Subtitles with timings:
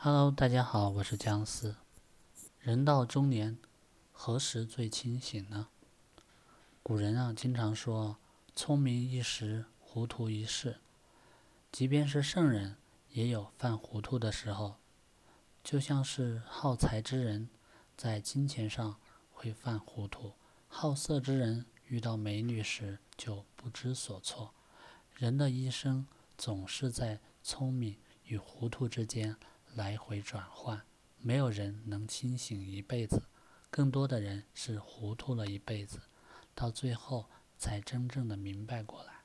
[0.00, 1.74] Hello，大家好，我是姜思。
[2.60, 3.58] 人到中年，
[4.12, 5.66] 何时最清醒呢？
[6.84, 8.16] 古人啊，经常说
[8.54, 10.78] “聪明一时，糊涂一世”。
[11.72, 12.76] 即便是圣人，
[13.08, 14.76] 也有犯糊涂的时候。
[15.64, 17.48] 就像是好财之人，
[17.96, 19.00] 在金钱上
[19.32, 20.36] 会犯糊涂；
[20.68, 24.54] 好色之人，遇到美女时就不知所措。
[25.16, 26.06] 人的一生
[26.36, 27.96] 总是在聪明
[28.26, 29.36] 与糊涂之间。
[29.74, 30.84] 来回转换，
[31.18, 33.22] 没有人能清醒一辈子，
[33.70, 36.00] 更多的人是糊涂了一辈子，
[36.54, 39.24] 到最后才真正的明白过来。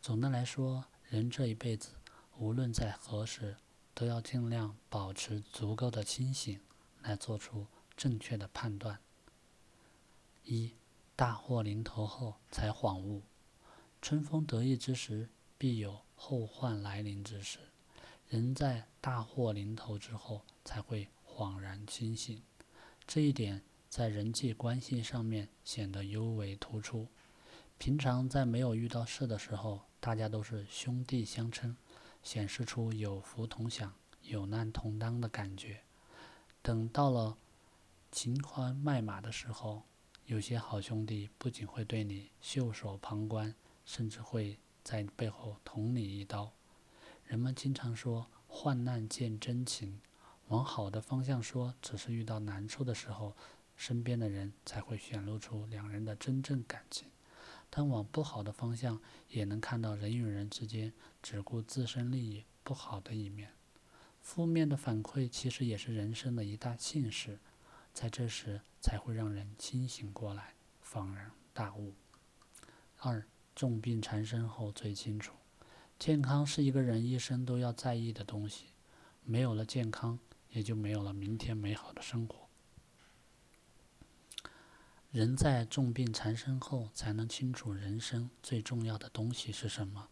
[0.00, 1.90] 总的来说，人这一辈子，
[2.36, 3.56] 无论在何时，
[3.94, 6.60] 都要尽量保持足够的清醒，
[7.02, 9.00] 来做出正确的判断。
[10.44, 10.74] 一
[11.16, 13.22] 大祸临头后才恍悟，
[14.00, 17.58] 春风得意之时，必有后患来临之时。
[18.28, 22.42] 人在大祸临头之后才会恍然清醒，
[23.06, 27.06] 这一点在人际关系上面显得尤为突出。
[27.78, 31.76] 平常在没有遇到事的时候，大家都是兄弟相称，
[32.22, 35.82] 显示出有福同享、有难同当的感觉。
[36.62, 37.36] 等到了
[38.10, 39.84] 情欢卖马的时候，
[40.24, 46.50] 有些好兄弟不仅会对你袖手旁观，甚至会在背后捅你一刀。
[47.26, 50.00] 人们经常说“患难见真情”，
[50.48, 53.36] 往好的方向说，只是遇到难处的时候，
[53.76, 57.08] 身边的人才会显露出两人的真正感情；
[57.68, 63.52] 但往不好的方向，也能看到人与人之间只顾自身利益不好的一面。
[64.22, 67.40] 负面的反馈其实也是人生的一大幸事，
[67.92, 70.54] 在这时才会让人清醒过来，
[70.84, 71.94] 恍然大悟。
[72.98, 75.32] 二，重病缠身后最清楚。
[75.98, 78.66] 健康是一个人一生都要在意的东西，
[79.24, 80.18] 没有了健康，
[80.50, 82.46] 也就没有了明天美好的生活。
[85.10, 90.08] 人在重病缠身后，才能清楚人生最重要的东西是什么。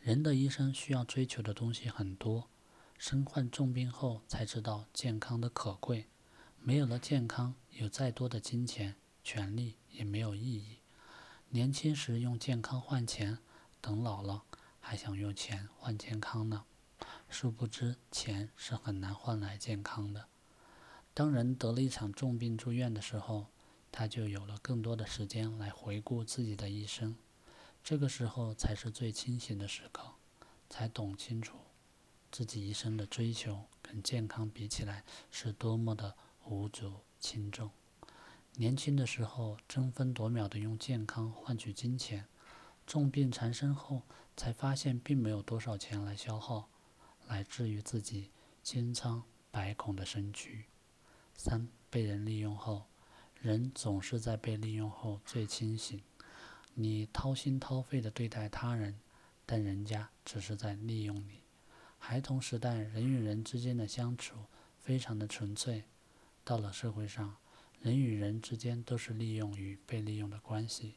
[0.00, 2.48] 人的一生需要追求的东西很多，
[2.98, 6.08] 身患重病后才知道健康的可贵。
[6.58, 10.78] 没有了健康，有再多的金钱、权利也没有意义。
[11.50, 13.38] 年轻时用健康换钱，
[13.80, 14.42] 等老了。
[14.84, 16.64] 还想用钱换健康呢？
[17.30, 20.26] 殊不知，钱是很难换来健康的。
[21.14, 23.46] 当人得了一场重病住院的时候，
[23.92, 27.16] 他就有了更多的时间来回顾自己的一生。
[27.84, 30.14] 这个时候才是最清醒的时刻，
[30.68, 31.56] 才懂清楚
[32.30, 37.70] 自己一生的追求跟健康比起来是多么的无足轻重。
[38.56, 42.26] 年轻的时候争分夺秒的用健康换取金钱。
[42.86, 44.02] 重病缠身后，
[44.36, 46.68] 才发现并没有多少钱来消耗，
[47.28, 48.30] 来治愈自己
[48.62, 50.64] 千疮百孔的身躯。
[51.34, 52.86] 三被人利用后，
[53.40, 56.00] 人总是在被利用后最清醒。
[56.74, 58.98] 你掏心掏肺的对待他人，
[59.44, 61.40] 但人家只是在利用你。
[61.98, 64.36] 孩童时代，人与人之间的相处
[64.78, 65.82] 非常的纯粹；
[66.44, 67.36] 到了社会上，
[67.80, 70.94] 人与人之间都是利用与被利用的关系。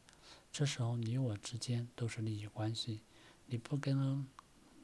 [0.58, 3.02] 这时候，你我之间都是利益关系，
[3.48, 4.26] 你不跟，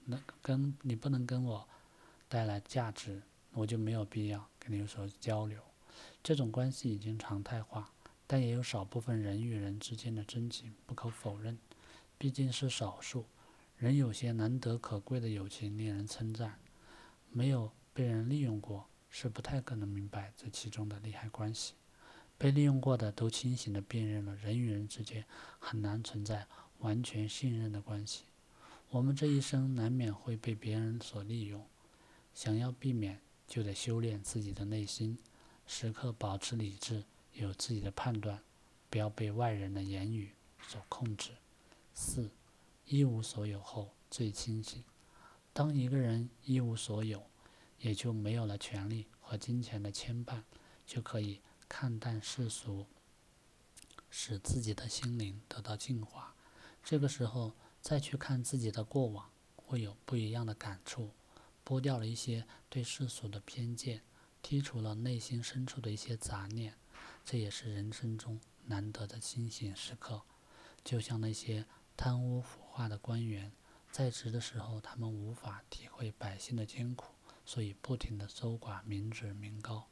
[0.03, 1.65] 能跟你不能跟我
[2.27, 3.21] 带来价值，
[3.53, 5.63] 我就没有必要跟你有所交流。
[6.21, 7.89] 这种关系已经常态化，
[8.27, 11.57] 但也有少部分人与人之间的真情不可否认，
[12.17, 13.25] 毕竟是少数。
[13.77, 16.59] 人有些难得可贵的友情令人称赞，
[17.29, 21.75] 没有被人利用过，是不太可能明白这其中的利害关系。
[22.41, 25.23] 被利用过的都清醒地辨认了，人与人之间
[25.59, 26.47] 很难存在
[26.79, 28.23] 完全信任的关系。
[28.89, 31.63] 我们这一生难免会被别人所利用，
[32.33, 35.19] 想要避免，就得修炼自己的内心，
[35.67, 37.03] 时刻保持理智，
[37.33, 38.41] 有自己的判断，
[38.89, 40.31] 不要被外人的言语
[40.67, 41.29] 所控制。
[41.93, 42.31] 四，
[42.87, 44.83] 一无所有后最清醒。
[45.53, 47.23] 当一个人一无所有，
[47.77, 50.41] 也就没有了权利和金钱的牵绊，
[50.87, 51.39] 就可以。
[51.71, 52.85] 看淡世俗，
[54.09, 56.35] 使自己的心灵得到净化。
[56.83, 61.11] 这个时候再去看自己的过往，会有不一样的感触。
[61.65, 64.03] 剥掉了一些对世俗的偏见，
[64.43, 66.75] 剔除了内心深处的一些杂念，
[67.23, 70.21] 这也是人生中难得的清醒时刻。
[70.83, 71.65] 就像那些
[71.95, 73.49] 贪污腐化的官员，
[73.89, 77.13] 在职的时候，他们无法体会百姓的艰苦，
[77.45, 79.87] 所以不停地搜刮民脂民膏。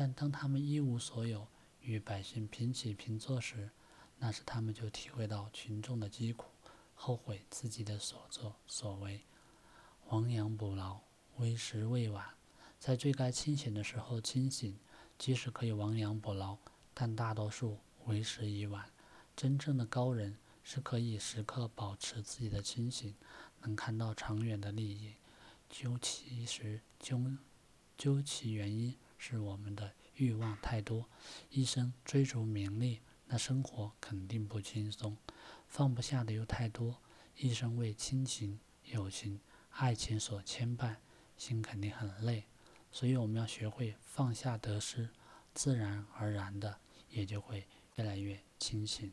[0.00, 1.48] 但当他们一无所有，
[1.80, 3.68] 与百姓平起平坐时，
[4.20, 6.46] 那时他们就体会到群众的疾苦，
[6.94, 9.22] 后悔自己的所作所为，
[10.10, 11.00] 亡羊补牢，
[11.38, 12.24] 为时未晚。
[12.78, 14.78] 在最该清醒的时候清醒，
[15.18, 16.56] 即使可以亡羊补牢，
[16.94, 18.88] 但大多数为时已晚。
[19.34, 23.16] 真正的高人是可以时刻保持自己的清醒，
[23.62, 25.14] 能看到长远的利益。
[25.68, 27.20] 究其实，究
[27.96, 31.06] 究其原因，是我们的欲望太多，
[31.50, 35.16] 一生追逐名利，那生活肯定不轻松。
[35.66, 37.02] 放不下的又太多，
[37.36, 40.96] 一生为亲情、友情、爱情所牵绊，
[41.36, 42.44] 心肯定很累。
[42.90, 45.10] 所以我们要学会放下得失，
[45.52, 46.80] 自然而然的
[47.10, 47.66] 也就会
[47.96, 49.12] 越来越清醒。